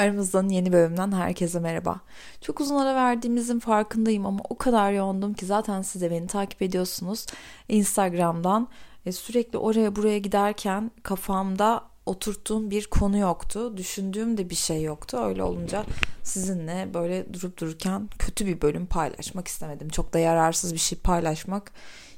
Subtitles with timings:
[0.00, 2.00] Aramızdan yeni bölümden herkese merhaba.
[2.40, 6.62] Çok uzun ara verdiğimizin farkındayım ama o kadar yoğundum ki zaten siz de beni takip
[6.62, 7.26] ediyorsunuz.
[7.68, 8.68] Instagram'dan
[9.06, 13.76] e, sürekli oraya buraya giderken kafamda oturttuğum bir konu yoktu.
[13.76, 15.18] Düşündüğüm de bir şey yoktu.
[15.24, 15.84] Öyle olunca
[16.22, 19.88] sizinle böyle durup dururken kötü bir bölüm paylaşmak istemedim.
[19.88, 21.72] Çok da yararsız bir şey paylaşmak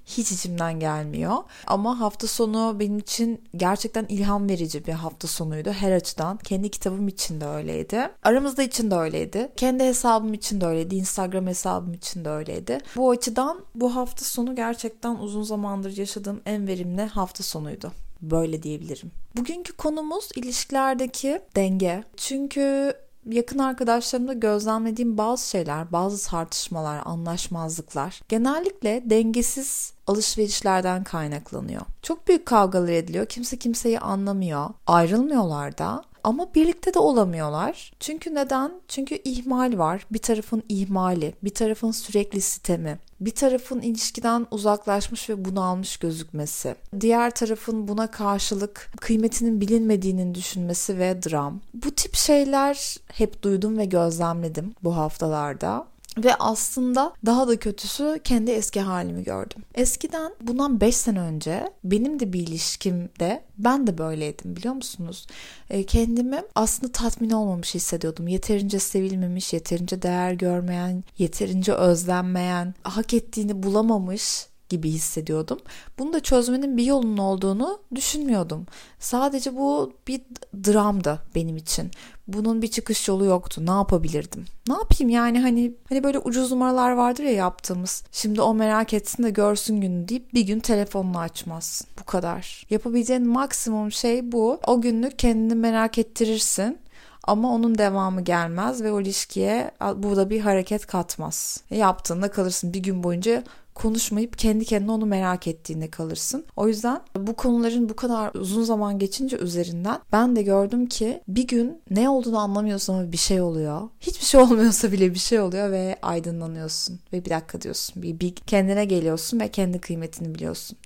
[0.06, 1.36] hiç içimden gelmiyor.
[1.66, 6.36] Ama hafta sonu benim için gerçekten ilham verici bir hafta sonuydu her açıdan.
[6.36, 8.10] Kendi kitabım için de öyleydi.
[8.22, 9.52] Aramızda için de öyleydi.
[9.56, 10.94] Kendi hesabım için de öyleydi.
[10.94, 12.78] Instagram hesabım için de öyleydi.
[12.96, 17.92] Bu açıdan bu hafta sonu gerçekten uzun zamandır yaşadığım en verimli hafta sonuydu.
[18.22, 19.10] Böyle diyebilirim.
[19.36, 22.04] Bugünkü konumuz ilişkilerdeki denge.
[22.16, 22.94] Çünkü
[23.26, 31.82] yakın arkadaşlarımda gözlemlediğim bazı şeyler, bazı tartışmalar, anlaşmazlıklar genellikle dengesiz alışverişlerden kaynaklanıyor.
[32.02, 33.26] Çok büyük kavgalar ediliyor.
[33.26, 34.70] Kimse kimseyi anlamıyor.
[34.86, 37.92] Ayrılmıyorlar da ama birlikte de olamıyorlar.
[38.00, 38.72] Çünkü neden?
[38.88, 40.06] Çünkü ihmal var.
[40.12, 47.30] Bir tarafın ihmali, bir tarafın sürekli sistemi, bir tarafın ilişkiden uzaklaşmış ve bunalmış gözükmesi, diğer
[47.30, 51.60] tarafın buna karşılık kıymetinin bilinmediğinin düşünmesi ve dram.
[51.74, 55.91] Bu tip şeyler hep duydum ve gözlemledim bu haftalarda.
[56.18, 59.62] Ve aslında daha da kötüsü kendi eski halimi gördüm.
[59.74, 65.26] Eskiden bundan 5 sene önce benim de bir ilişkimde ben de böyleydim biliyor musunuz?
[65.70, 68.28] E, kendimi aslında tatmin olmamış hissediyordum.
[68.28, 75.58] Yeterince sevilmemiş, yeterince değer görmeyen, yeterince özlenmeyen, hak ettiğini bulamamış gibi hissediyordum.
[75.98, 78.66] Bunu da çözmenin bir yolunun olduğunu düşünmüyordum.
[78.98, 80.20] Sadece bu bir
[80.64, 81.90] dramdı benim için.
[82.28, 83.66] Bunun bir çıkış yolu yoktu.
[83.66, 84.44] Ne yapabilirdim?
[84.68, 88.04] Ne yapayım yani hani hani böyle ucuz numaralar vardır ya yaptığımız.
[88.12, 91.84] Şimdi o merak etsin de görsün günü deyip bir gün telefonunu açmaz.
[92.00, 92.66] Bu kadar.
[92.70, 94.60] Yapabileceğin maksimum şey bu.
[94.66, 96.78] O günlük kendini merak ettirirsin
[97.24, 101.62] ama onun devamı gelmez ve o ilişkiye burada bir hareket katmaz.
[101.70, 106.44] Yaptığında kalırsın bir gün boyunca konuşmayıp kendi kendine onu merak ettiğinde kalırsın.
[106.56, 111.46] O yüzden bu konuların bu kadar uzun zaman geçince üzerinden ben de gördüm ki bir
[111.46, 113.88] gün ne olduğunu anlamıyorsun ama bir şey oluyor.
[114.00, 117.00] Hiçbir şey olmuyorsa bile bir şey oluyor ve aydınlanıyorsun.
[117.12, 118.02] Ve bir dakika diyorsun.
[118.02, 120.78] Bir, bir kendine geliyorsun ve kendi kıymetini biliyorsun.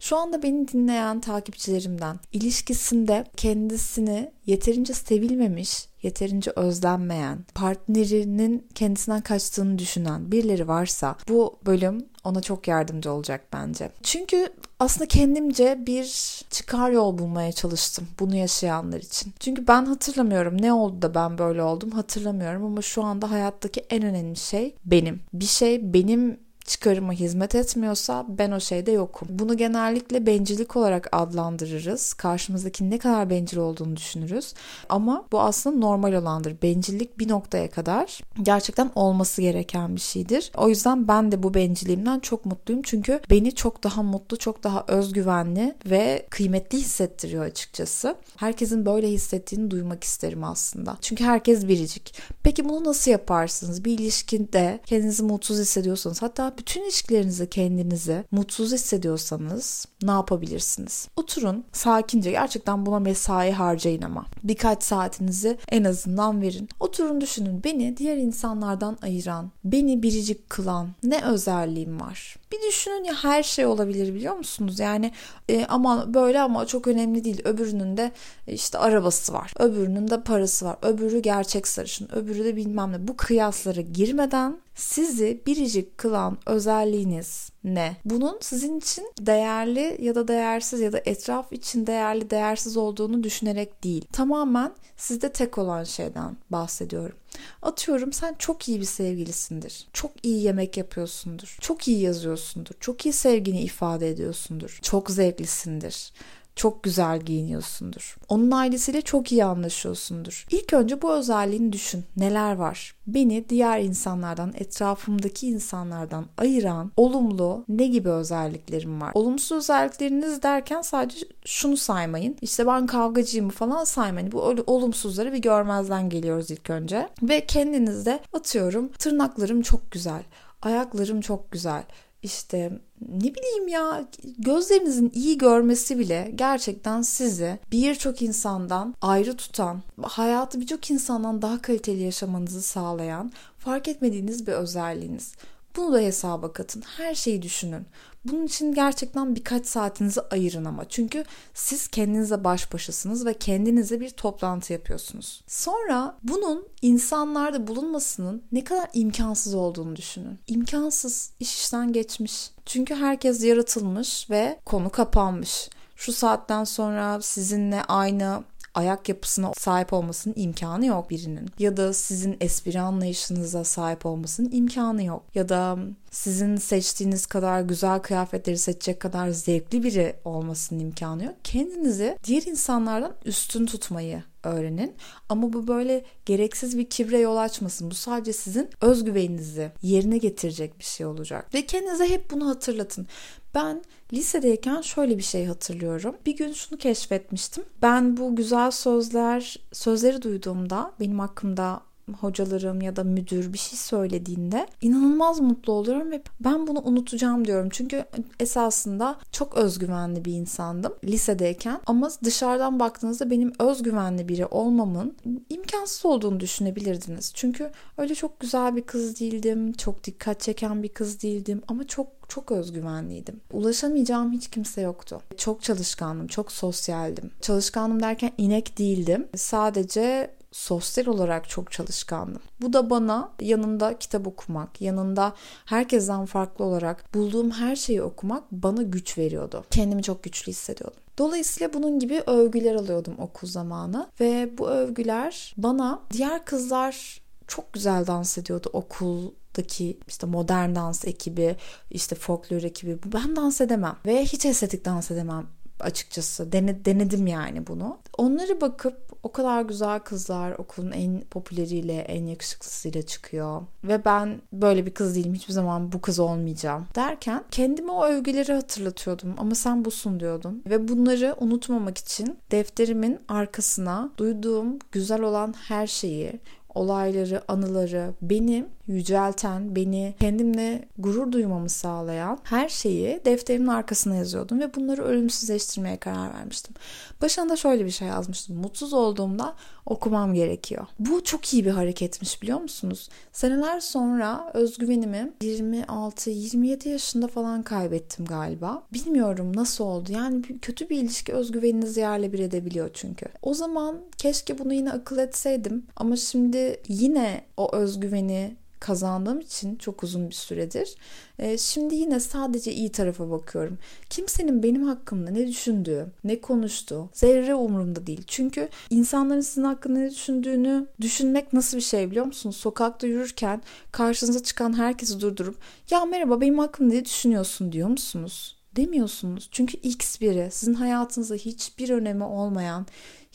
[0.00, 10.32] Şu anda beni dinleyen takipçilerimden ilişkisinde kendisini yeterince sevilmemiş, yeterince özlenmeyen, partnerinin kendisinden kaçtığını düşünen
[10.32, 13.90] birileri varsa bu bölüm ona çok yardımcı olacak bence.
[14.02, 14.48] Çünkü
[14.80, 16.04] aslında kendimce bir
[16.50, 19.32] çıkar yol bulmaya çalıştım bunu yaşayanlar için.
[19.40, 24.02] Çünkü ben hatırlamıyorum ne oldu da ben böyle oldum hatırlamıyorum ama şu anda hayattaki en
[24.02, 25.20] önemli şey benim.
[25.32, 29.28] Bir şey benim çıkarıma hizmet etmiyorsa ben o şeyde yokum.
[29.30, 32.12] Bunu genellikle bencillik olarak adlandırırız.
[32.12, 34.54] Karşımızdaki ne kadar bencil olduğunu düşünürüz.
[34.88, 36.62] Ama bu aslında normal olandır.
[36.62, 40.52] Bencillik bir noktaya kadar gerçekten olması gereken bir şeydir.
[40.56, 42.82] O yüzden ben de bu bencilliğimden çok mutluyum.
[42.84, 48.16] Çünkü beni çok daha mutlu, çok daha özgüvenli ve kıymetli hissettiriyor açıkçası.
[48.36, 50.96] Herkesin böyle hissettiğini duymak isterim aslında.
[51.00, 52.14] Çünkü herkes biricik.
[52.42, 53.84] Peki bunu nasıl yaparsınız?
[53.84, 61.08] Bir ilişkide kendinizi mutsuz hissediyorsanız hatta bütün ilişkilerinizi kendinizi mutsuz hissediyorsanız ne yapabilirsiniz?
[61.16, 64.26] Oturun sakince gerçekten buna mesai harcayın ama.
[64.44, 66.68] Birkaç saatinizi en azından verin.
[66.80, 72.36] Oturun düşünün beni diğer insanlardan ayıran, beni biricik kılan ne özelliğim var?
[72.52, 74.78] Bir düşünün ya her şey olabilir biliyor musunuz?
[74.78, 75.12] Yani
[75.48, 77.40] e, ama böyle ama çok önemli değil.
[77.44, 78.12] Öbürünün de
[78.46, 79.52] işte arabası var.
[79.58, 80.76] Öbürünün de parası var.
[80.82, 82.08] Öbürü gerçek sarışın.
[82.12, 83.08] Öbürü de bilmem ne.
[83.08, 87.96] Bu kıyaslara girmeden sizi biricik kılan özelliğiniz ne?
[88.04, 93.84] Bunun sizin için değerli ya da değersiz ya da etraf için değerli değersiz olduğunu düşünerek
[93.84, 94.04] değil.
[94.12, 97.16] Tamamen sizde tek olan şeyden bahsediyorum.
[97.62, 99.88] Atıyorum sen çok iyi bir sevgilisindir.
[99.92, 101.56] Çok iyi yemek yapıyorsundur.
[101.60, 102.74] Çok iyi yazıyorsundur.
[102.80, 104.78] Çok iyi sevgini ifade ediyorsundur.
[104.82, 106.12] Çok zevklisindir
[106.56, 108.16] çok güzel giyiniyorsundur.
[108.28, 110.46] Onun ailesiyle çok iyi anlaşıyorsundur.
[110.50, 112.04] İlk önce bu özelliğini düşün.
[112.16, 112.94] Neler var?
[113.06, 119.10] Beni diğer insanlardan, etrafımdaki insanlardan ayıran olumlu ne gibi özelliklerim var?
[119.14, 122.36] Olumsuz özellikleriniz derken sadece şunu saymayın.
[122.40, 124.32] İşte ben kavgacıyım falan saymayın.
[124.32, 127.08] Bu olumsuzları bir görmezden geliyoruz ilk önce.
[127.22, 130.22] Ve kendinizde atıyorum tırnaklarım çok güzel.
[130.62, 131.84] Ayaklarım çok güzel
[132.24, 132.78] işte
[133.08, 140.90] ne bileyim ya gözlerinizin iyi görmesi bile gerçekten sizi birçok insandan ayrı tutan, hayatı birçok
[140.90, 145.32] insandan daha kaliteli yaşamanızı sağlayan fark etmediğiniz bir özelliğiniz.
[145.76, 146.82] Bunu da hesaba katın.
[146.96, 147.86] Her şeyi düşünün.
[148.24, 150.88] Bunun için gerçekten birkaç saatinizi ayırın ama.
[150.88, 151.24] Çünkü
[151.54, 155.42] siz kendinize baş başasınız ve kendinize bir toplantı yapıyorsunuz.
[155.46, 160.38] Sonra bunun insanlarda bulunmasının ne kadar imkansız olduğunu düşünün.
[160.46, 162.50] İmkansız, iş işten geçmiş.
[162.66, 165.68] Çünkü herkes yaratılmış ve konu kapanmış.
[165.96, 168.44] Şu saatten sonra sizinle aynı
[168.74, 171.50] ayak yapısına sahip olmasının imkanı yok birinin.
[171.58, 175.22] Ya da sizin espri anlayışınıza sahip olmasının imkanı yok.
[175.34, 175.78] Ya da
[176.14, 181.34] sizin seçtiğiniz kadar güzel kıyafetleri seçecek kadar zevkli biri olmasının imkanı yok.
[181.44, 184.94] Kendinizi diğer insanlardan üstün tutmayı öğrenin.
[185.28, 187.90] Ama bu böyle gereksiz bir kibre yol açmasın.
[187.90, 191.54] Bu sadece sizin özgüveninizi yerine getirecek bir şey olacak.
[191.54, 193.06] Ve kendinize hep bunu hatırlatın.
[193.54, 193.82] Ben
[194.12, 196.16] lisedeyken şöyle bir şey hatırlıyorum.
[196.26, 197.64] Bir gün şunu keşfetmiştim.
[197.82, 201.80] Ben bu güzel sözler, sözleri duyduğumda benim hakkımda
[202.12, 207.68] hocalarım ya da müdür bir şey söylediğinde inanılmaz mutlu oluyorum ve ben bunu unutacağım diyorum.
[207.72, 208.04] Çünkü
[208.40, 215.16] esasında çok özgüvenli bir insandım lisedeyken ama dışarıdan baktığınızda benim özgüvenli biri olmamın
[215.50, 217.32] imkansız olduğunu düşünebilirdiniz.
[217.34, 222.06] Çünkü öyle çok güzel bir kız değildim, çok dikkat çeken bir kız değildim ama çok
[222.28, 223.40] çok özgüvenliydim.
[223.52, 225.20] Ulaşamayacağım hiç kimse yoktu.
[225.36, 227.30] Çok çalışkandım, çok sosyaldim.
[227.40, 229.28] Çalışkandım derken inek değildim.
[229.36, 232.42] Sadece sosyal olarak çok çalışkandım.
[232.60, 235.32] Bu da bana yanında kitap okumak, yanında
[235.64, 239.64] herkesten farklı olarak bulduğum her şeyi okumak bana güç veriyordu.
[239.70, 241.00] Kendimi çok güçlü hissediyordum.
[241.18, 248.06] Dolayısıyla bunun gibi övgüler alıyordum okul zamanı ve bu övgüler bana diğer kızlar çok güzel
[248.06, 251.56] dans ediyordu okuldaki işte modern dans ekibi,
[251.90, 252.98] işte folklor ekibi.
[253.12, 255.46] Ben dans edemem ve hiç estetik dans edemem
[255.80, 256.52] açıkçası.
[256.52, 257.98] Dene, denedim yani bunu.
[258.18, 263.62] Onları bakıp o kadar güzel kızlar okulun en popüleriyle, en yakışıklısıyla çıkıyor.
[263.84, 265.34] Ve ben böyle bir kız değilim.
[265.34, 266.86] Hiçbir zaman bu kız olmayacağım.
[266.94, 269.34] Derken kendime o övgüleri hatırlatıyordum.
[269.36, 270.62] Ama sen busun diyordum.
[270.66, 276.40] Ve bunları unutmamak için defterimin arkasına duyduğum güzel olan her şeyi,
[276.74, 284.74] olayları, anıları, benim yücelten, beni kendimle gurur duymamı sağlayan her şeyi defterimin arkasına yazıyordum ve
[284.74, 286.74] bunları ölümsüzleştirmeye karar vermiştim.
[287.22, 288.56] Başında şöyle bir şey yazmıştım.
[288.56, 289.54] Mutsuz olduğumda
[289.86, 290.86] okumam gerekiyor.
[290.98, 293.08] Bu çok iyi bir hareketmiş biliyor musunuz?
[293.32, 298.82] Seneler sonra özgüvenimi 26-27 yaşında falan kaybettim galiba.
[298.92, 300.12] Bilmiyorum nasıl oldu.
[300.12, 303.26] Yani kötü bir ilişki özgüveninizi yerle bir edebiliyor çünkü.
[303.42, 310.02] O zaman keşke bunu yine akıl etseydim ama şimdi yine o özgüveni kazandığım için çok
[310.02, 310.94] uzun bir süredir.
[311.38, 313.78] E, şimdi yine sadece iyi tarafa bakıyorum.
[314.10, 318.22] Kimsenin benim hakkımda ne düşündüğü, ne konuştuğu zerre umurumda değil.
[318.26, 322.56] Çünkü insanların sizin hakkında ne düşündüğünü düşünmek nasıl bir şey biliyor musunuz?
[322.56, 325.56] Sokakta yürürken karşınıza çıkan herkesi durdurup
[325.90, 328.56] ya merhaba benim hakkımda ne düşünüyorsun diyor musunuz?
[328.76, 329.48] Demiyorsunuz.
[329.50, 332.86] Çünkü X biri sizin hayatınızda hiçbir önemi olmayan,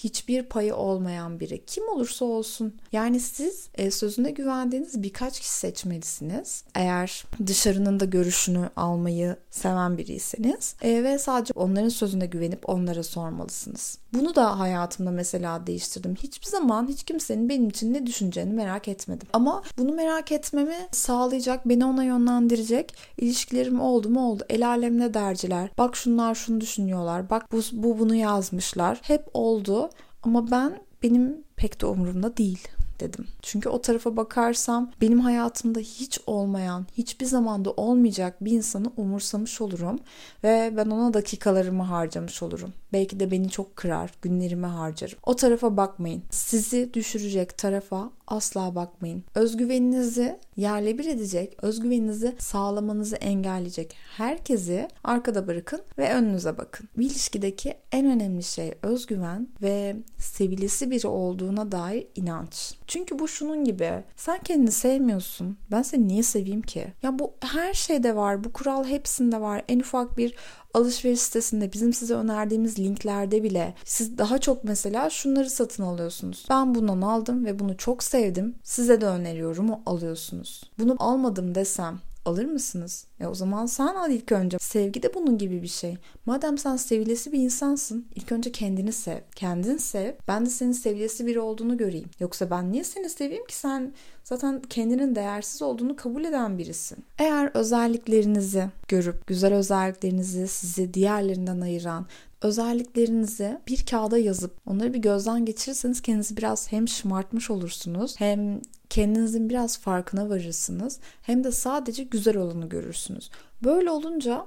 [0.03, 1.65] hiçbir payı olmayan biri.
[1.65, 2.73] Kim olursa olsun.
[2.91, 6.63] Yani siz e, sözüne güvendiğiniz birkaç kişi seçmelisiniz.
[6.75, 13.97] Eğer dışarının da görüşünü almayı seven biriyseniz e, ve sadece onların sözüne güvenip onlara sormalısınız.
[14.13, 16.15] Bunu da hayatımda mesela değiştirdim.
[16.15, 19.27] Hiçbir zaman hiç kimsenin benim için ne düşüneceğini merak etmedim.
[19.33, 24.43] Ama bunu merak etmemi sağlayacak, beni ona yönlendirecek ilişkilerim oldu mu oldu.
[24.49, 25.69] El alemle derciler.
[25.77, 27.29] Bak şunlar şunu düşünüyorlar.
[27.29, 28.99] Bak bu, bu bunu yazmışlar.
[29.01, 29.88] Hep oldu.
[30.23, 32.67] Ama ben benim pek de umurumda değil
[32.99, 33.27] dedim.
[33.41, 39.99] Çünkü o tarafa bakarsam benim hayatımda hiç olmayan, hiçbir zamanda olmayacak bir insanı umursamış olurum
[40.43, 42.73] ve ben ona dakikalarımı harcamış olurum.
[42.93, 45.17] Belki de beni çok kırar, günlerimi harcarım.
[45.25, 46.23] O tarafa bakmayın.
[46.29, 49.23] Sizi düşürecek tarafa asla bakmayın.
[49.35, 56.89] Özgüveninizi yerle bir edecek, özgüveninizi sağlamanızı engelleyecek herkesi arkada bırakın ve önünüze bakın.
[56.97, 62.73] Bir ilişkideki en önemli şey özgüven ve sevilisi biri olduğuna dair inanç.
[62.87, 64.03] Çünkü bu şunun gibi.
[64.15, 65.57] Sen kendini sevmiyorsun.
[65.71, 66.87] Ben seni niye seveyim ki?
[67.03, 68.43] Ya bu her şeyde var.
[68.43, 69.63] Bu kural hepsinde var.
[69.67, 70.35] En ufak bir
[70.73, 76.45] alışveriş sitesinde bizim size önerdiğimiz linklerde bile siz daha çok mesela şunları satın alıyorsunuz.
[76.49, 78.55] Ben bundan aldım ve bunu çok sevdim.
[78.63, 80.63] Size de öneriyorum alıyorsunuz.
[80.79, 83.05] Bunu almadım desem alır mısınız?
[83.19, 84.59] E o zaman sen al ilk önce.
[84.59, 85.97] Sevgi de bunun gibi bir şey.
[86.25, 89.19] Madem sen sevilesi bir insansın, ilk önce kendini sev.
[89.35, 90.13] Kendin sev.
[90.27, 92.09] Ben de senin sevilesi biri olduğunu göreyim.
[92.19, 93.93] Yoksa ben niye seni seveyim ki sen
[94.29, 96.97] zaten kendinin değersiz olduğunu kabul eden birisin.
[97.17, 102.05] Eğer özelliklerinizi görüp güzel özelliklerinizi sizi diğerlerinden ayıran
[102.41, 109.49] özelliklerinizi bir kağıda yazıp onları bir gözden geçirirseniz kendinizi biraz hem şımartmış olursunuz hem kendinizin
[109.49, 113.29] biraz farkına varırsınız hem de sadece güzel olanı görürsünüz.
[113.63, 114.45] Böyle olunca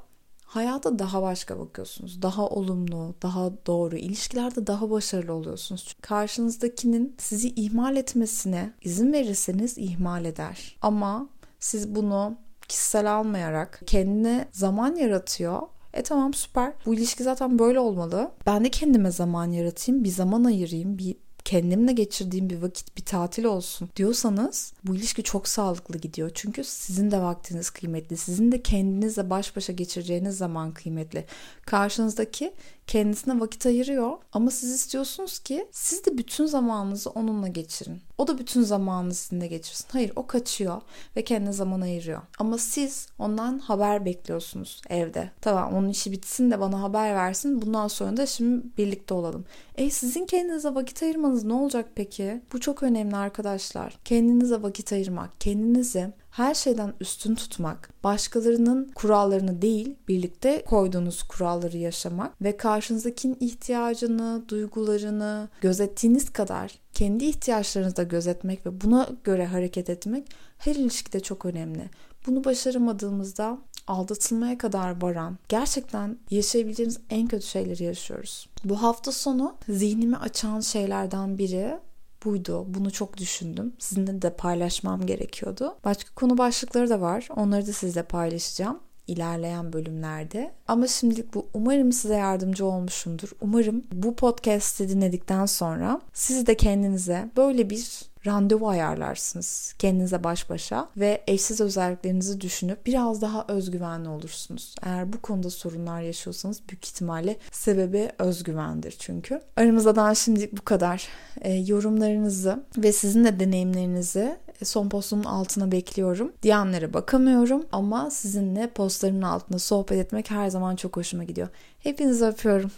[0.55, 2.23] hayata daha başka bakıyorsunuz.
[2.23, 5.85] Daha olumlu, daha doğru, ilişkilerde daha başarılı oluyorsunuz.
[5.89, 10.77] Çünkü karşınızdakinin sizi ihmal etmesine izin verirseniz ihmal eder.
[10.83, 11.29] Ama
[11.61, 12.37] siz bunu
[12.69, 15.63] kişisel almayarak kendine zaman yaratıyor
[15.95, 16.73] e tamam süper.
[16.87, 18.31] Bu ilişki zaten böyle olmalı.
[18.47, 23.45] Ben de kendime zaman yaratayım, bir zaman ayırayım, bir kendimle geçirdiğim bir vakit bir tatil
[23.45, 26.31] olsun diyorsanız bu ilişki çok sağlıklı gidiyor.
[26.35, 28.17] Çünkü sizin de vaktiniz kıymetli.
[28.17, 31.25] Sizin de kendinizle baş başa geçireceğiniz zaman kıymetli.
[31.67, 32.53] Karşınızdaki
[32.93, 38.01] kendisine vakit ayırıyor ama siz istiyorsunuz ki siz de bütün zamanınızı onunla geçirin.
[38.19, 39.87] O da bütün zamanını sizinle geçirsin.
[39.93, 40.83] Hayır o kaçıyor
[41.17, 42.23] ve kendine zaman ayırıyor.
[42.39, 45.31] Ama siz ondan haber bekliyorsunuz evde.
[45.41, 47.63] Tamam onun işi bitsin de bana haber versin.
[47.63, 49.45] Bundan sonra da şimdi birlikte olalım.
[49.77, 52.43] E sizin kendinize vakit ayırmanız ne olacak peki?
[52.53, 53.99] Bu çok önemli arkadaşlar.
[54.05, 62.43] Kendinize vakit ayırmak, kendinizi her şeyden üstün tutmak, başkalarının kurallarını değil, birlikte koyduğunuz kuralları yaşamak
[62.43, 70.29] ve karşınızdakinin ihtiyacını, duygularını gözettiğiniz kadar kendi ihtiyaçlarınızı da gözetmek ve buna göre hareket etmek
[70.59, 71.91] her ilişkide çok önemli.
[72.27, 78.49] Bunu başaramadığımızda aldatılmaya kadar varan, gerçekten yaşayabileceğiniz en kötü şeyleri yaşıyoruz.
[78.65, 81.79] Bu hafta sonu zihnimi açan şeylerden biri
[82.25, 82.65] buydu.
[82.69, 83.73] Bunu çok düşündüm.
[83.79, 85.77] Sizinle de paylaşmam gerekiyordu.
[85.85, 87.29] Başka konu başlıkları da var.
[87.37, 90.53] Onları da sizle paylaşacağım ilerleyen bölümlerde.
[90.69, 93.29] Ama şimdilik bu umarım size yardımcı olmuşumdur.
[93.41, 100.89] Umarım bu podcast'i dinledikten sonra siz de kendinize böyle bir randevu ayarlarsınız kendinize baş başa
[100.97, 104.75] ve eşsiz özelliklerinizi düşünüp biraz daha özgüvenli olursunuz.
[104.83, 109.41] Eğer bu konuda sorunlar yaşıyorsanız büyük ihtimalle sebebi özgüvendir çünkü.
[109.57, 111.09] Aramızdan şimdilik bu kadar.
[111.41, 116.33] E, yorumlarınızı ve sizin de deneyimlerinizi son postumun altına bekliyorum.
[116.43, 121.49] Diyenlere bakamıyorum ama sizinle postlarımın altında sohbet etmek her zaman çok hoşuma gidiyor.
[121.79, 122.71] Hepinizi öpüyorum.